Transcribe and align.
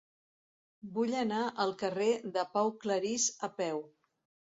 Vull 0.93 1.11
anar 1.23 1.41
al 1.65 1.73
carrer 1.81 2.07
de 2.37 2.45
Pau 2.55 2.71
Claris 2.87 3.27
a 3.49 3.51
peu. 3.61 3.83